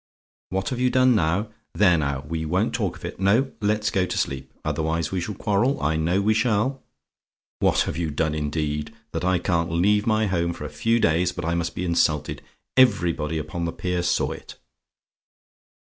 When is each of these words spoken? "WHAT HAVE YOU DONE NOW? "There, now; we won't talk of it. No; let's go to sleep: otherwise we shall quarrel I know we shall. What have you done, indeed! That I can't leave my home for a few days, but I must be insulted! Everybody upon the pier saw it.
"WHAT 0.49 0.69
HAVE 0.69 0.79
YOU 0.79 0.89
DONE 0.89 1.13
NOW? 1.13 1.49
"There, 1.75 1.95
now; 1.99 2.21
we 2.27 2.43
won't 2.43 2.73
talk 2.73 2.97
of 2.97 3.05
it. 3.05 3.19
No; 3.19 3.51
let's 3.61 3.91
go 3.91 4.07
to 4.07 4.17
sleep: 4.17 4.51
otherwise 4.65 5.11
we 5.11 5.21
shall 5.21 5.35
quarrel 5.35 5.79
I 5.79 5.95
know 5.95 6.19
we 6.23 6.33
shall. 6.33 6.81
What 7.59 7.81
have 7.81 7.97
you 7.97 8.09
done, 8.09 8.33
indeed! 8.33 8.91
That 9.11 9.23
I 9.23 9.37
can't 9.37 9.71
leave 9.71 10.07
my 10.07 10.25
home 10.25 10.53
for 10.53 10.65
a 10.65 10.69
few 10.69 10.99
days, 10.99 11.31
but 11.31 11.45
I 11.45 11.53
must 11.53 11.75
be 11.75 11.85
insulted! 11.85 12.41
Everybody 12.75 13.37
upon 13.37 13.65
the 13.65 13.71
pier 13.71 14.01
saw 14.01 14.31
it. 14.31 14.55